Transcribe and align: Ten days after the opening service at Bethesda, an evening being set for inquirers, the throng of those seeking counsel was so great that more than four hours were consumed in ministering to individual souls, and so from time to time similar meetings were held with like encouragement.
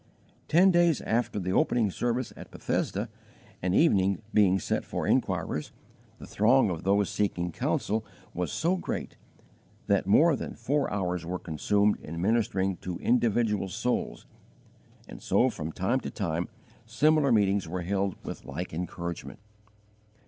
Ten 0.47 0.71
days 0.71 0.99
after 1.01 1.37
the 1.39 1.53
opening 1.53 1.91
service 1.91 2.33
at 2.35 2.49
Bethesda, 2.49 3.07
an 3.61 3.75
evening 3.75 4.23
being 4.33 4.57
set 4.57 4.83
for 4.83 5.05
inquirers, 5.05 5.71
the 6.17 6.25
throng 6.25 6.71
of 6.71 6.81
those 6.83 7.07
seeking 7.07 7.51
counsel 7.51 8.03
was 8.33 8.51
so 8.51 8.77
great 8.77 9.15
that 9.85 10.07
more 10.07 10.35
than 10.35 10.55
four 10.55 10.91
hours 10.91 11.23
were 11.23 11.37
consumed 11.37 11.99
in 11.99 12.19
ministering 12.19 12.77
to 12.77 12.97
individual 12.97 13.67
souls, 13.67 14.25
and 15.07 15.21
so 15.21 15.51
from 15.51 15.71
time 15.71 15.99
to 15.99 16.09
time 16.09 16.49
similar 16.87 17.31
meetings 17.31 17.67
were 17.67 17.83
held 17.83 18.15
with 18.25 18.43
like 18.43 18.73
encouragement. 18.73 19.37